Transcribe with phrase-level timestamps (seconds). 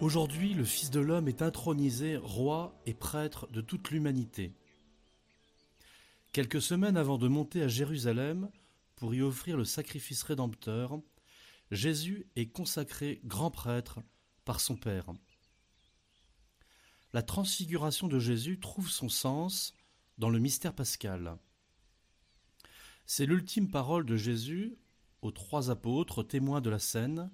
[0.00, 4.52] Aujourd'hui, le Fils de l'homme est intronisé roi et prêtre de toute l'humanité.
[6.32, 8.50] Quelques semaines avant de monter à Jérusalem
[8.96, 10.98] pour y offrir le sacrifice rédempteur,
[11.70, 14.00] Jésus est consacré grand prêtre
[14.44, 15.12] par son Père.
[17.12, 19.74] La transfiguration de Jésus trouve son sens
[20.18, 21.38] dans le mystère pascal.
[23.06, 24.76] C'est l'ultime parole de Jésus
[25.22, 27.30] aux trois apôtres témoins de la scène,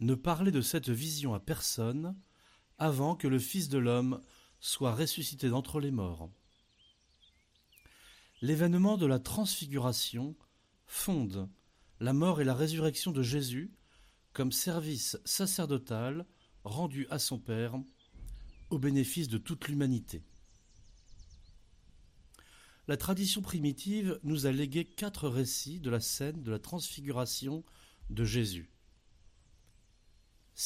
[0.00, 2.16] ne parlez de cette vision à personne
[2.78, 4.20] avant que le Fils de l'homme
[4.60, 6.30] soit ressuscité d'entre les morts.
[8.40, 10.36] L'événement de la transfiguration
[10.86, 11.48] fonde
[12.00, 13.72] la mort et la résurrection de Jésus
[14.32, 16.26] comme service sacerdotal
[16.64, 17.76] rendu à son Père
[18.70, 20.24] au bénéfice de toute l'humanité.
[22.88, 27.64] La tradition primitive nous a légué quatre récits de la scène de la transfiguration
[28.10, 28.73] de Jésus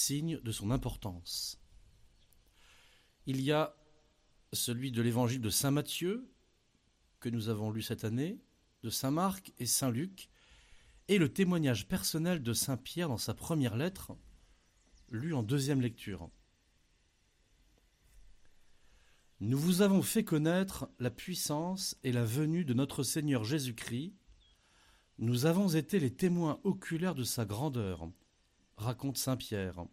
[0.09, 1.61] de son importance.
[3.27, 3.77] Il y a
[4.55, 6.33] celui de l'évangile de Saint Matthieu,
[7.21, 8.41] que nous avons lu cette année,
[8.83, 10.31] de Saint Marc et Saint Luc,
[11.09, 14.17] et le témoignage personnel de Saint Pierre dans sa première lettre,
[15.11, 16.31] lu en deuxième lecture.
[19.41, 24.15] Nous vous avons fait connaître la puissance et la venue de notre Seigneur Jésus-Christ.
[25.19, 28.11] Nous avons été les témoins oculaires de sa grandeur
[28.79, 29.85] raconte Saint Pierre.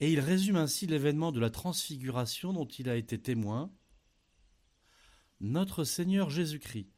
[0.00, 3.70] Et il résume ainsi l'événement de la transfiguration dont il a été témoin.
[5.40, 6.88] Notre Seigneur Jésus-Christ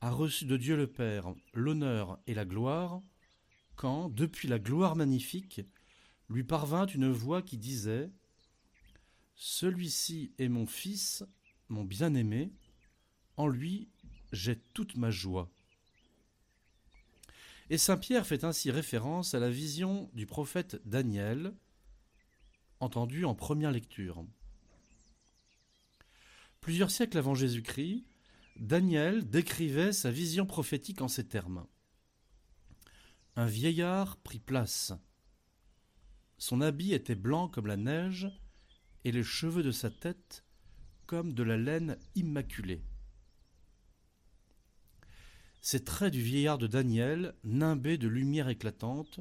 [0.00, 3.02] a reçu de Dieu le Père l'honneur et la gloire
[3.74, 5.62] quand, depuis la gloire magnifique,
[6.28, 8.10] lui parvint une voix qui disait
[9.34, 11.24] Celui-ci est mon Fils,
[11.68, 12.52] mon bien-aimé,
[13.36, 13.88] en lui
[14.32, 15.50] j'ai toute ma joie.
[17.70, 21.54] Et Saint Pierre fait ainsi référence à la vision du prophète Daniel,
[22.82, 24.24] entendue en première lecture.
[26.60, 28.04] Plusieurs siècles avant Jésus-Christ,
[28.56, 31.66] Daniel décrivait sa vision prophétique en ces termes.
[33.36, 34.92] Un vieillard prit place.
[36.38, 38.28] Son habit était blanc comme la neige,
[39.04, 40.44] et les cheveux de sa tête
[41.06, 42.82] comme de la laine immaculée.
[45.60, 49.20] Ces traits du vieillard de Daniel, nimbés de lumière éclatante,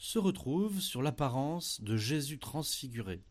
[0.00, 3.22] se retrouvent sur l'apparence de Jésus transfiguré.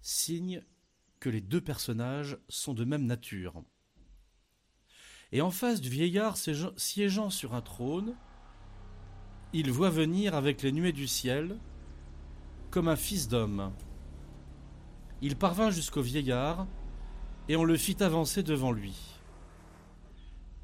[0.00, 0.62] Signe
[1.18, 3.64] que les deux personnages sont de même nature.
[5.32, 8.14] Et en face du vieillard siégeant sur un trône,
[9.52, 11.58] il voit venir avec les nuées du ciel
[12.70, 13.74] comme un fils d'homme.
[15.20, 16.66] Il parvint jusqu'au vieillard,
[17.48, 18.94] et on le fit avancer devant lui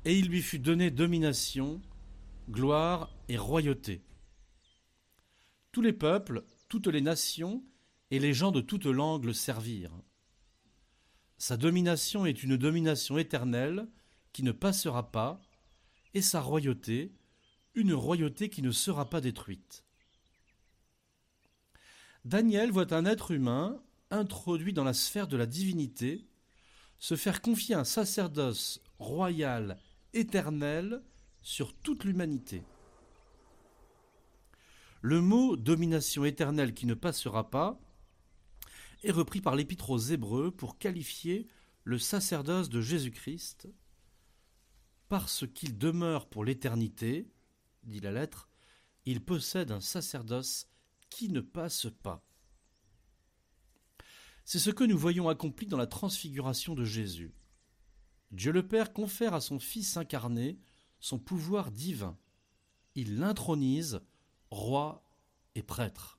[0.04, 1.82] et il lui fut donné domination,
[2.48, 4.02] gloire et royauté.
[5.72, 7.62] Tous les peuples, toutes les nations
[8.10, 10.02] et les gens de toutes langues le servirent.
[11.36, 13.86] Sa domination est une domination éternelle
[14.32, 15.40] qui ne passera pas,
[16.14, 17.12] et sa royauté,
[17.74, 19.84] une royauté qui ne sera pas détruite.
[22.24, 26.26] Daniel voit un être humain introduit dans la sphère de la divinité
[26.98, 29.78] se faire confier un sacerdoce royal
[30.14, 31.02] éternel
[31.42, 32.62] sur toute l'humanité.
[35.00, 37.80] Le mot domination éternelle qui ne passera pas
[39.04, 41.46] est repris par l'Épître aux Hébreux pour qualifier
[41.84, 43.68] le sacerdoce de Jésus-Christ
[45.08, 47.30] parce qu'il demeure pour l'éternité,
[47.84, 48.48] dit la lettre,
[49.06, 50.68] il possède un sacerdoce
[51.08, 52.24] qui ne passe pas.
[54.44, 57.32] C'est ce que nous voyons accompli dans la transfiguration de Jésus.
[58.30, 60.58] Dieu le Père confère à son Fils incarné
[61.00, 62.16] son pouvoir divin.
[62.94, 64.00] Il l'intronise
[64.50, 65.04] roi
[65.54, 66.18] et prêtre.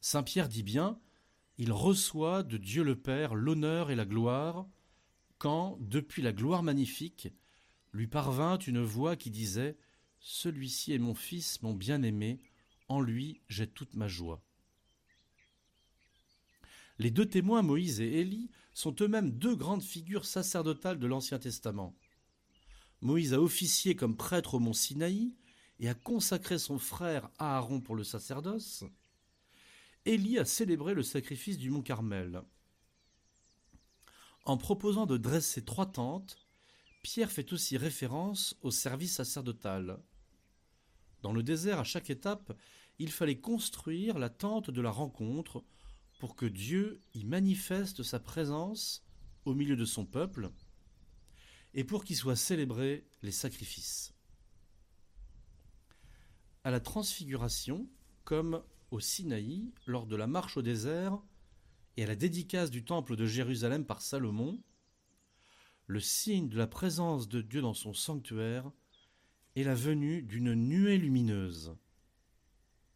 [0.00, 0.98] Saint Pierre dit bien,
[1.58, 4.66] il reçoit de Dieu le Père l'honneur et la gloire,
[5.38, 7.28] quand, depuis la gloire magnifique,
[7.92, 9.76] lui parvint une voix qui disait
[10.20, 12.40] Celui-ci est mon Fils, mon bien-aimé,
[12.88, 14.42] en lui j'ai toute ma joie.
[16.98, 21.94] Les deux témoins, Moïse et Élie, sont eux-mêmes deux grandes figures sacerdotales de l'Ancien Testament.
[23.00, 25.34] Moïse a officié comme prêtre au mont Sinaï
[25.78, 28.84] et a consacré son frère Aaron pour le sacerdoce.
[30.04, 32.42] Élie a célébré le sacrifice du mont Carmel.
[34.44, 36.38] En proposant de dresser trois tentes,
[37.02, 40.02] Pierre fait aussi référence au service sacerdotal.
[41.22, 42.52] Dans le désert, à chaque étape,
[42.98, 45.64] il fallait construire la tente de la rencontre
[46.20, 49.02] pour que Dieu y manifeste sa présence
[49.46, 50.50] au milieu de son peuple
[51.72, 54.14] et pour qu'y soient célébrés les sacrifices.
[56.62, 57.88] à la transfiguration,
[58.24, 61.18] comme au Sinaï, lors de la marche au désert,
[61.96, 64.62] et à la dédicace du temple de Jérusalem par Salomon,
[65.86, 68.70] le signe de la présence de Dieu dans son sanctuaire
[69.56, 71.74] est la venue d'une nuée lumineuse,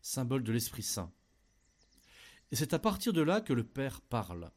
[0.03, 1.11] symbole de l'Esprit Saint.
[2.55, 4.53] Et c'est à partir de là que le Père parle.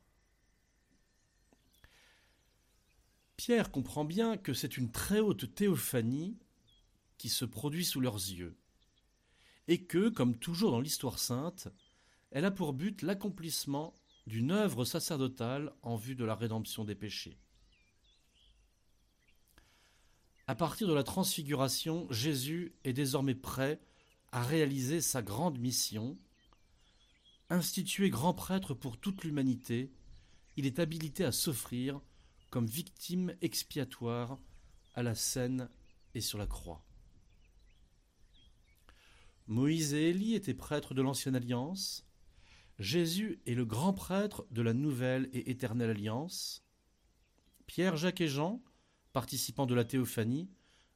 [3.38, 6.38] Pierre comprend bien que c'est une très haute théophanie
[7.18, 8.56] qui se produit sous leurs yeux,
[9.68, 11.70] et que, comme toujours dans l'histoire sainte,
[12.30, 13.96] elle a pour but l'accomplissement
[14.28, 17.40] d'une œuvre sacerdotale en vue de la rédemption des péchés.
[20.46, 23.82] À partir de la transfiguration, Jésus est désormais prêt
[24.32, 26.16] à réaliser sa grande mission.
[27.50, 29.94] Institué grand prêtre pour toute l'humanité,
[30.58, 32.02] il est habilité à s'offrir
[32.50, 34.38] comme victime expiatoire
[34.96, 35.70] à la scène
[36.14, 36.84] et sur la croix.
[39.48, 42.06] Moïse et Élie étaient prêtres de l'Ancienne Alliance.
[42.80, 46.66] Jésus est le grand prêtre de la Nouvelle et Éternelle Alliance.
[47.66, 48.62] Pierre, Jacques et Jean,
[49.14, 50.50] participants de la théophanie,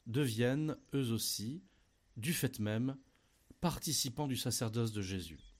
[0.06, 1.63] deviennent, eux aussi,
[2.18, 2.97] du fait même,
[3.62, 5.50] participants du sacerdoce de Jésus.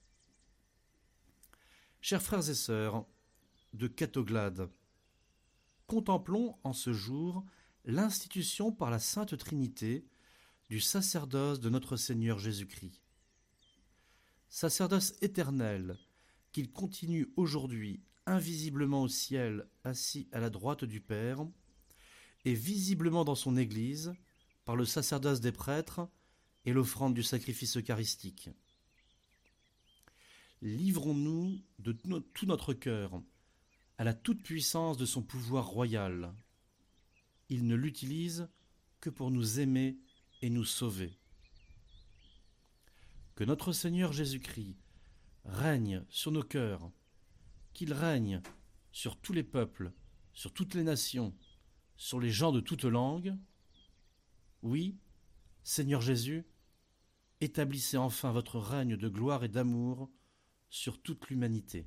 [2.04, 3.06] Chers frères et sœurs
[3.74, 4.72] de Catoglade,
[5.86, 7.46] contemplons en ce jour
[7.86, 10.04] l'institution par la Sainte Trinité
[10.68, 13.04] du sacerdoce de notre Seigneur Jésus-Christ.
[14.50, 15.96] Sacerdoce éternel
[16.52, 21.46] qu'il continue aujourd'hui invisiblement au ciel assis à la droite du Père
[22.46, 24.12] et visiblement dans son Église
[24.66, 26.10] par le sacerdoce des prêtres
[26.66, 28.50] et l'offrande du sacrifice eucharistique.
[30.64, 31.51] Livrons-nous
[31.82, 33.22] de tout notre cœur
[33.98, 36.34] à la toute-puissance de son pouvoir royal.
[37.50, 38.50] Il ne l'utilise
[39.00, 40.00] que pour nous aimer
[40.42, 41.20] et nous sauver.
[43.36, 44.78] Que notre Seigneur Jésus-Christ
[45.46, 46.92] règne sur nos cœurs,
[47.74, 48.42] qu'il règne
[48.92, 49.92] sur tous les peuples,
[50.34, 51.36] sur toutes les nations,
[51.98, 53.36] sur les gens de toutes langues.
[54.62, 54.98] Oui,
[55.64, 56.46] Seigneur Jésus,
[57.40, 60.10] établissez enfin votre règne de gloire et d'amour
[60.72, 61.86] sur toute l'humanité.